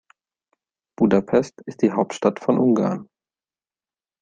Budapest 0.97 1.61
ist 1.67 1.83
die 1.83 1.91
Hauptstadt 1.91 2.39
von 2.39 2.57
Ungarn. 2.57 3.07